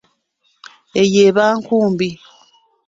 [1.01, 2.09] Eyo eba nkumbi.